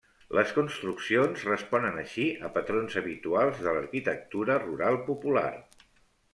[0.35, 5.49] Les construccions responen així a patrons habituals de l'arquitectura rural popular.